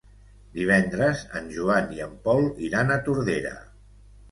[0.53, 3.57] Divendres en Joan i en Pol iran a Tordera.